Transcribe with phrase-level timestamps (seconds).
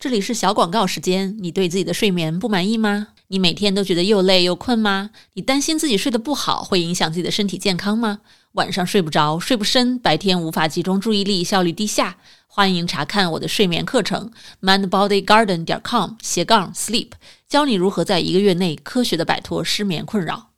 [0.00, 1.36] 这里是小广告时间。
[1.40, 3.08] 你对自己的睡眠不满意吗？
[3.28, 5.10] 你每天都觉得又累又困吗？
[5.34, 8.20] 你担心自己睡得不好会影响自己的身体健康吗？
[8.52, 12.16] 晚上睡不着，睡不深，白天无法集中注意力，效率低下？
[12.46, 14.32] 欢迎查看我的睡眠课程
[14.62, 17.10] ，mindbodygarden 点 com 斜杠 sleep，
[17.46, 20.52] 教你如何在一个月内科学的摆脱失眠困扰。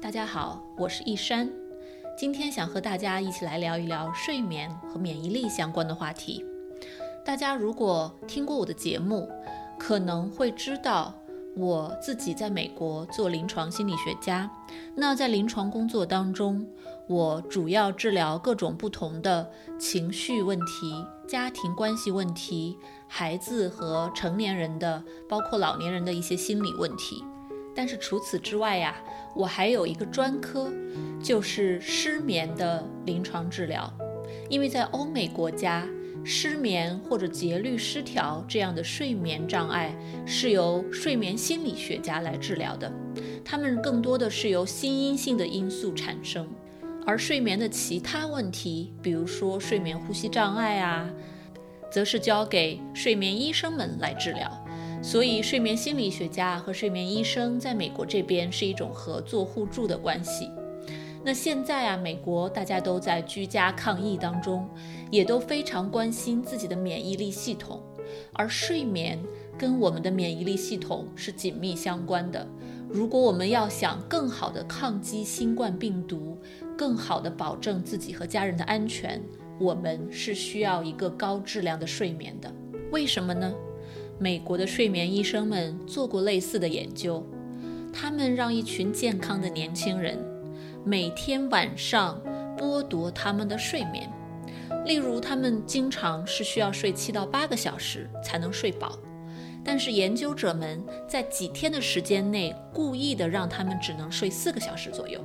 [0.00, 1.50] 大家好，我是易山，
[2.18, 6.42] 今天想和大家一起来聊一聊睡眠和免疫力相关的话题。
[7.26, 9.28] 大家如果听过我的节目，
[9.76, 11.12] 可能会知道
[11.56, 14.48] 我自己在美国做临床心理学家。
[14.94, 16.64] 那在临床工作当中，
[17.08, 27.24] 我主要治疗各种不同的情绪问题、家庭关系问题、孩子和成年人的，包括老年人的一些心理问题。
[27.74, 28.94] 但是除此之外呀，
[29.34, 30.72] 我还有一个专科，
[31.20, 33.92] 就是失眠的临床治疗，
[34.48, 35.84] 因为在欧美国家。
[36.28, 42.92] 失眠或者节律失调这样的睡眠障碍是由睡眠心理学家来治疗的，
[43.44, 46.48] 他们更多的是由心因性的因素产生，
[47.06, 51.08] 而睡眠的其他问题，比如说睡眠呼吸障碍啊，
[51.92, 54.50] 则是交给睡眠医生们来治疗。
[55.00, 60.50] 所以，睡眠心理学家和睡眠医生在美国这边是一种合作互助的关系。
[61.26, 64.64] 那现在啊，美国大家都在居家抗疫当中，
[65.10, 67.82] 也都非常关心自己的免疫力系统，
[68.32, 69.18] 而睡眠
[69.58, 72.46] 跟我们的免疫力系统是紧密相关的。
[72.88, 76.38] 如果我们要想更好的抗击新冠病毒，
[76.78, 79.20] 更好的保证自己和家人的安全，
[79.58, 82.48] 我们是需要一个高质量的睡眠的。
[82.92, 83.52] 为什么呢？
[84.20, 87.26] 美国的睡眠医生们做过类似的研究，
[87.92, 90.35] 他们让一群健康的年轻人。
[90.88, 92.22] 每天晚上
[92.56, 94.08] 剥夺他们的睡眠，
[94.84, 98.96] 例如他们经常是需要睡七到八个小时才能睡饱，
[99.64, 105.20] 但是研究者们在几天的时间内故意的让他们只能睡四个小时左右，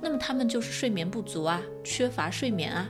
[0.00, 2.88] 那么他们就是睡眠不足啊，缺乏睡眠啊，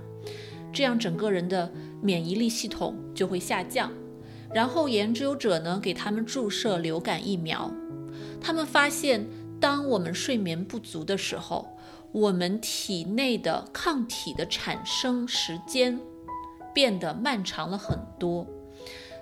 [0.73, 1.69] 这样整个人的
[2.01, 3.91] 免疫力系统就会下降。
[4.53, 7.69] 然后研究者呢给他们注射流感疫苗，
[8.41, 9.27] 他们发现
[9.59, 11.74] 当我们睡眠不足的时候。
[12.15, 16.01] 我们体内的抗体的产生时间
[16.73, 18.47] 变得漫长了很多，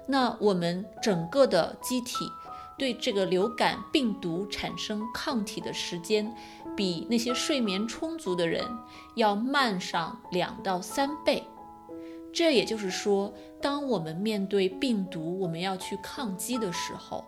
[0.06, 2.30] 那我们整个的机体
[2.76, 6.34] 对这个流感病毒产生抗体的时间，
[6.76, 8.62] 比那些睡眠充足的人
[9.14, 11.42] 要慢上两到三倍。
[12.30, 17.24] 这也就是说，当我们面对病毒，我们要去抗击的时候，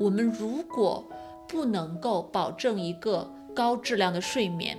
[0.00, 1.08] 我们如果
[1.46, 4.76] 不能够保证一个高质量的睡眠，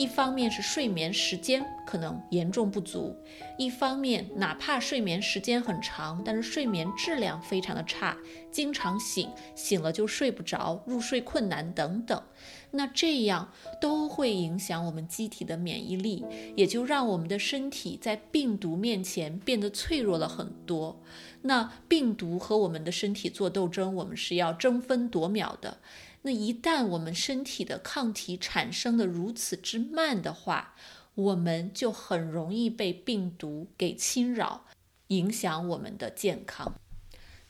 [0.00, 3.14] 一方面是睡眠时间可能严重不足，
[3.58, 8.16] 一方面哪怕睡眠时间很长，但是睡眠质量非常的差，
[8.50, 12.22] 经常醒，醒了就睡不着，入睡困难等等，
[12.70, 16.24] 那这样都会影响我们机体的免疫力，
[16.56, 20.98] 也就让我们的身体在病毒面前变得脆弱了很多。
[21.42, 25.76] 那病毒和我们的身体做斗争，我们是要争分夺秒的。
[26.22, 30.74] 那一旦我们身体的抗体产生的如此之慢的话，
[31.14, 34.64] 我们就很容易被病毒给侵扰，
[35.08, 36.74] 影响我们的健康。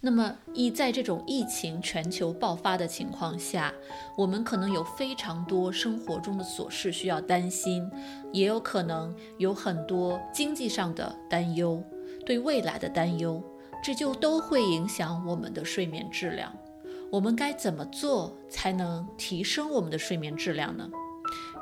[0.02, 3.74] 那么，一在这种疫情全球爆发的情况下，
[4.16, 7.90] 我们可能有非常多生活中的琐事需要担心，
[8.32, 11.84] 也有可能有很多经济上的担忧，
[12.24, 13.44] 对未来的担忧，
[13.84, 16.56] 这就都会影响我们的睡眠质量。
[17.10, 20.88] 我们该怎么做才能提升我们的睡眠质量呢？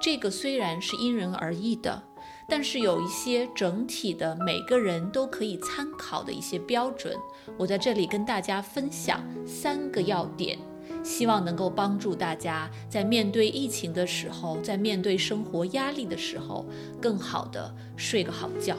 [0.01, 2.03] 这个虽然是因人而异的，
[2.49, 7.17] 但是有一些整体的每个人都可以参考的一些标准，
[7.57, 10.59] 我在这里跟大家分享三个要点，
[11.03, 16.67] 希望能够帮助大家在面对疫情的时候，在面对生活压力的时候，
[17.01, 18.77] 更好的睡个好觉。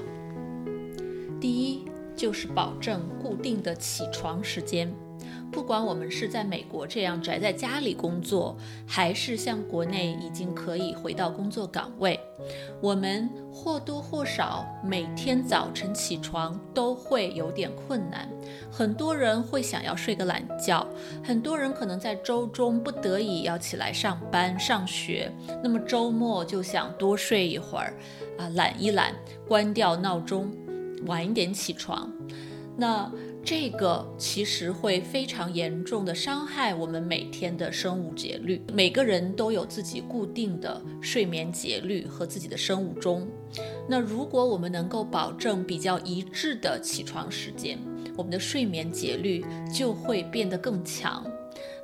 [1.41, 4.94] 第一，就是保证固定的起床时间。
[5.51, 8.56] 不管我们是在美国这样宅在家里工作，
[8.88, 12.19] 还是像国内已经可以回到工作岗位，
[12.81, 18.30] 我们或多或少每天早晨起床都会有点困难。
[18.72, 20.88] 很多人会想要睡个懒觉，
[21.24, 25.31] 很多人可能在周中不得已要起来上班上学，
[25.63, 27.94] 那么周末就想多睡一会儿，
[28.38, 29.13] 啊，懒一懒，
[29.48, 30.52] 关掉闹钟，
[31.06, 32.12] 晚一点起床。
[32.78, 33.12] 那。
[33.44, 38.62] 这个其实会非常严重的伤害我们每天的生物节律。
[38.71, 43.27] 每个人都有自己固定的睡眠节律和自己的生物钟。
[43.88, 47.80] 那如果我们能够保证比较一致的起床时间，
[48.15, 49.44] 我们的睡眠节律
[49.74, 51.25] 就会变得更强。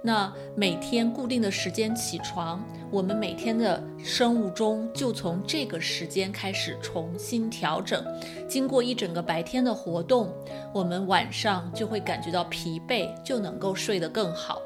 [0.02, 8.06] 那每天固定的时间起床，我们每天的生物钟就从这个时间开始重新调整。
[8.48, 10.32] 经过一整个白天的活动，
[10.74, 14.62] 我们晚上就会感觉到疲惫，就能够睡得更好。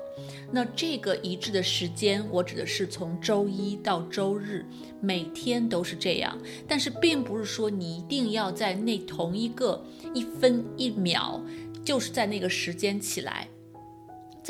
[0.51, 4.65] 那这个一致的时间，我指的是从周一到周日，
[4.99, 6.37] 每天都是这样。
[6.67, 9.81] 但是并不是说你一定要在那同一个
[10.13, 11.39] 一分一秒，
[11.85, 13.47] 就是在那个时间起来。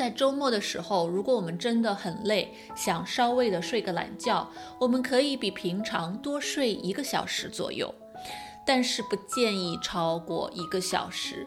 [0.00, 4.48] 在周末的时候，如果我们真的很累，想稍微的睡个懒觉，
[4.80, 7.94] 我们可以比平常多睡一个小时左右，
[8.64, 11.46] 但是不建议超过一个小时。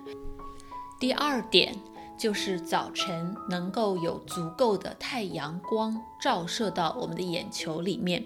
[1.00, 1.74] 第二点
[2.16, 8.24] 就是早晨能够有足够的太阳光照射到我们的眼球里面，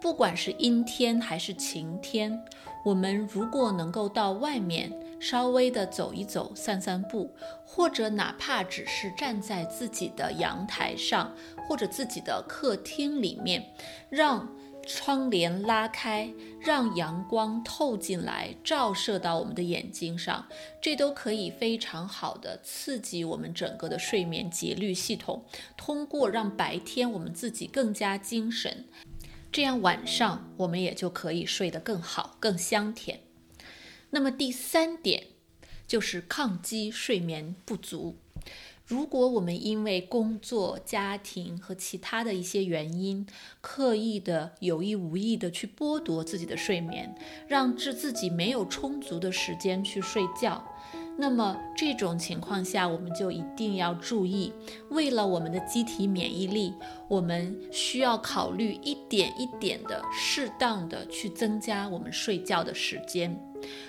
[0.00, 2.42] 不管是阴天还是晴天，
[2.86, 4.90] 我们如果能够到外面。
[5.20, 7.34] 稍微的走一走，散散步，
[7.66, 11.34] 或者哪怕只是站在自己的阳台上，
[11.66, 13.72] 或者自己的客厅里面，
[14.08, 14.48] 让
[14.86, 20.46] 窗帘拉开，让阳光透进来，照射到我们的眼睛上，
[20.80, 25.44] 这都可以非常好的刺激我们整个的睡眠节律系统。
[25.76, 28.86] 通过让白天我们自己更加精神，
[29.52, 33.20] 这样晚上我们也就可以睡得更好，更香甜。
[34.10, 35.28] 那么第三点
[35.86, 38.16] 就是抗击睡眠不足。
[38.86, 43.26] 如果我们因为工作、家庭和其他的一些原因，
[43.60, 47.14] 刻意的、有意无意的去剥夺自己的睡眠，
[47.46, 50.66] 让致自己没有充足的时间去睡觉。
[51.18, 54.54] 那么这种情况下，我们就一定要注意，
[54.88, 56.72] 为了我们的机体免疫力，
[57.08, 63.38] 我们需要考虑一点一点的、适当的去增加我们睡觉的时间。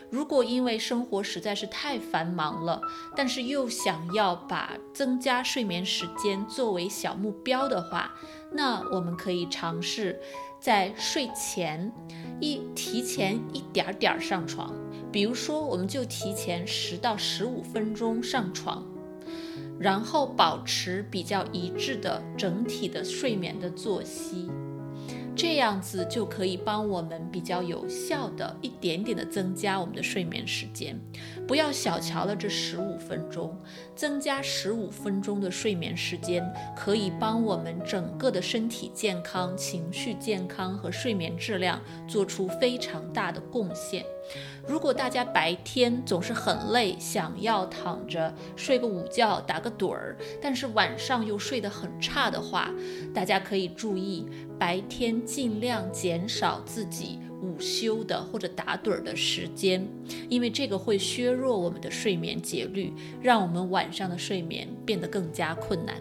[0.09, 2.81] 如果因为生活实在是太繁忙了，
[3.15, 8.11] 但是又想要把增加睡眠时间作为小目标的话，
[8.51, 10.19] 那我们可以尝试
[10.59, 11.91] 在睡前
[12.39, 14.73] 一提前一点点上床。
[15.11, 18.85] 比如说，我们就提前十到十五分钟上床，
[19.79, 24.49] 然后保持比较一致的整体的睡眠的作息。
[25.41, 30.99] 这样子就可以帮我们比较有效的一点点的增加我们的睡眠时间，
[31.47, 33.57] 不要小瞧了这十五分钟，
[33.95, 36.45] 增加十五分钟的睡眠时间，
[36.75, 44.03] 可以帮我们整个的身体健康、情绪健康和睡眠质量做出非常大的贡献。
[44.67, 52.71] 如果大家白天总是很累，想要躺着睡个午觉、打个盹儿，但是晚上又睡得很差的话，
[53.13, 54.25] 大家可以注意
[54.59, 59.87] 白天尽量减少自己午休的或者打盹儿的时间，
[60.29, 65.95] 因为这个会削弱我们的睡眠节律，让我们晚上的睡眠变得更加困难。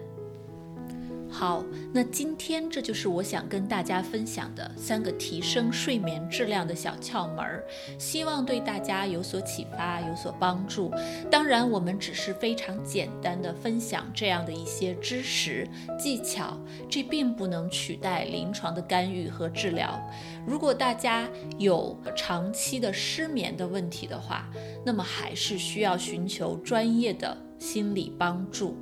[1.39, 1.63] 好，
[1.93, 7.63] 那今天这就是我想跟大家分享的三个提升睡眠质量的小窍门儿，
[7.97, 10.91] 希望对大家有所启发，有所帮助。
[11.31, 15.65] 当然，我们只是非常简单的分享这样的一些知识
[15.97, 16.59] 技巧，
[16.89, 19.97] 这并不能取代临床的干预和治疗。
[20.45, 21.25] 如果大家
[21.57, 24.49] 有长期的失眠的问题的话，
[24.85, 28.75] 那么还是需要寻求专业的心理帮助。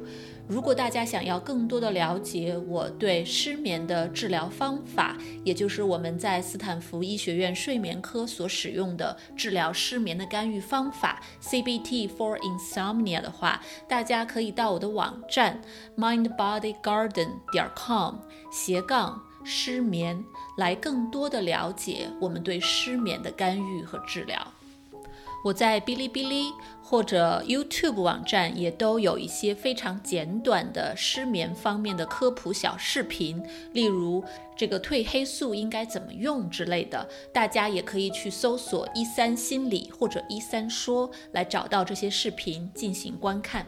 [0.47, 15.61] 如果大家想要更多的了解我对失眠的治疗方法，也就是我们在斯坦福医学院睡眠科所使用的治疗失眠的干预方法 CBT for Insomnia 的话，大家可以到我的网站
[15.97, 18.15] mindbodygarden 点 com
[18.49, 20.23] 斜杠失眠
[20.57, 24.53] 来更多的了解我们对失眠的干预和治疗。
[25.43, 26.51] 我在哔哩哔哩
[26.81, 33.41] 或者 YouTube 网站也都有一些非常简短的失眠方面的科普小视频，
[33.71, 34.23] 例如
[34.55, 43.65] 这个褪黑素应该怎么用之类的，大家也可以去搜索一三心理或者一三说来找到这些视频进行观看。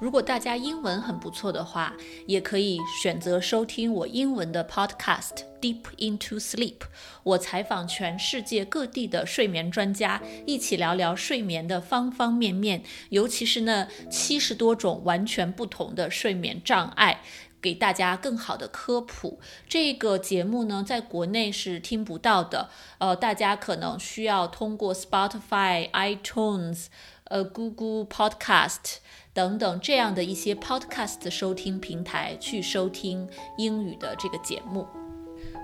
[0.00, 1.94] 如果大家英文很不错的话，
[2.26, 5.28] 也可以选择收听我英文的 podcast
[5.60, 6.78] 《Deep into Sleep》。
[7.22, 17.20] 我采访全世界各地的睡眠专家，一起聊聊睡眠的方方面面，尤其是那七十多种完全不同的睡眠障碍，
[17.60, 19.38] 给大家更好的科普。
[19.68, 26.86] 这个节目呢，在国内是听不到的，呃，大家可能需要通过 Spotify、iTunes、
[27.24, 28.96] 呃 Google Podcast。
[29.32, 34.86] 等等，这样的一些 podcast 收听平台去收听英语的这个节目。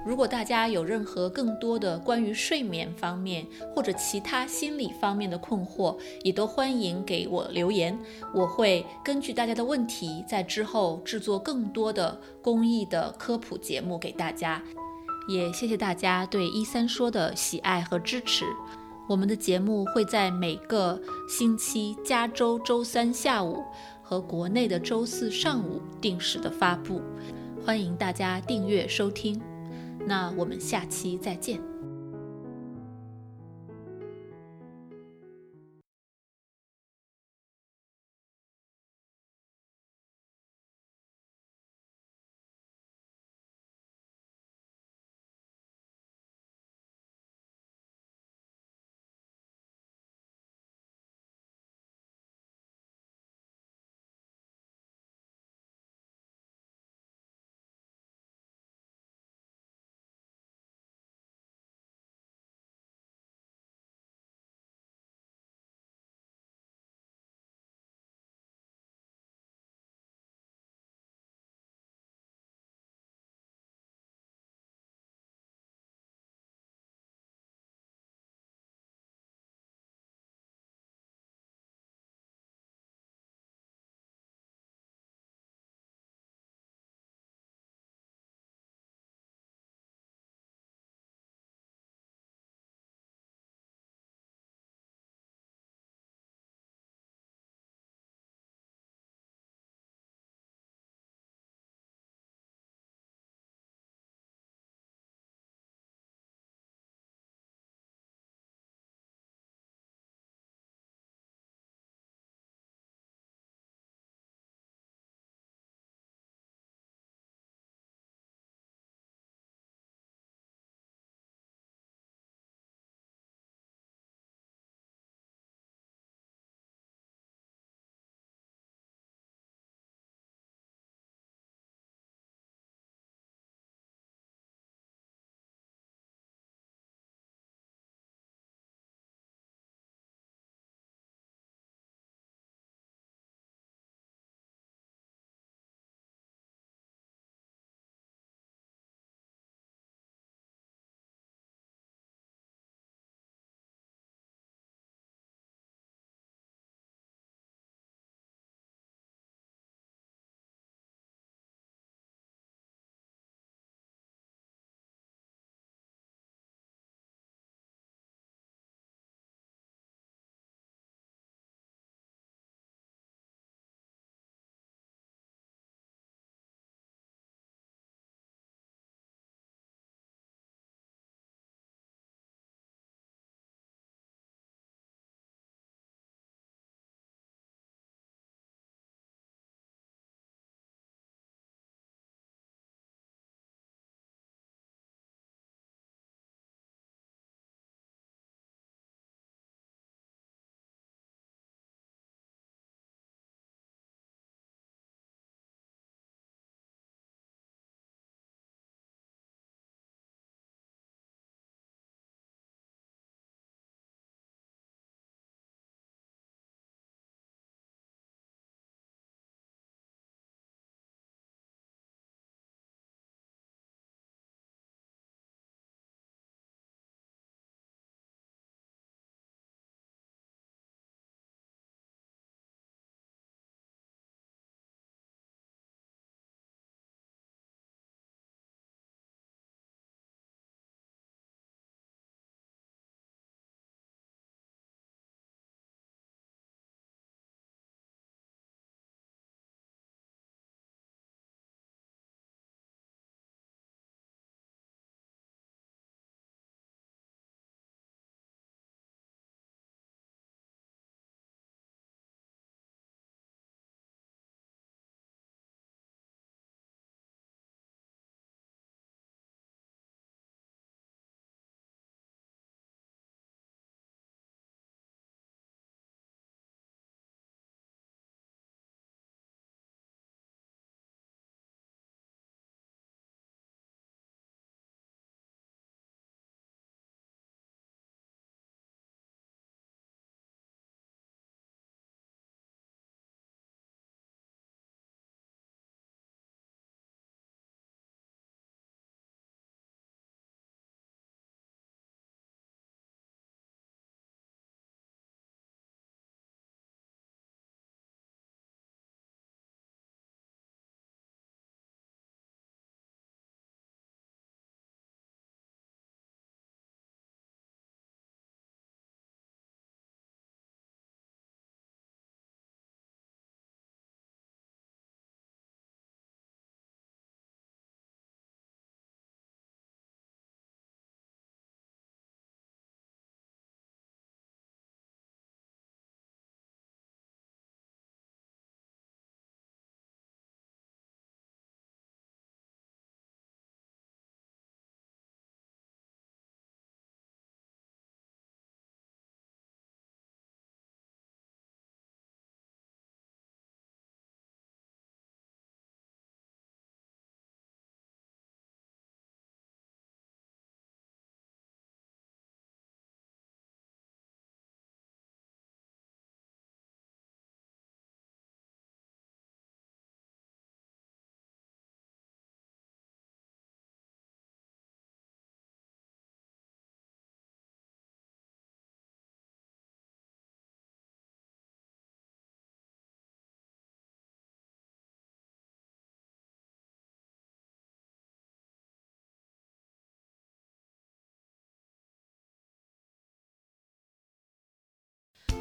[0.07, 3.45] 如果大家有任何更多的关于睡眠方面
[3.75, 7.99] 或者其他心理方面的困惑，也都欢迎给我留言，
[8.33, 14.63] 我会根据大家的问题，在之后制作更多的公益的科普节目给大家。
[15.29, 18.45] 也谢谢大家对一三说的喜爱和支持。
[19.09, 23.63] 我们的节目会在每个星期加州周三下午
[24.03, 27.01] 和国内的周四上午定时的发布，
[27.65, 29.41] 欢迎大家订阅收听。
[30.05, 31.76] 那我们下期再见。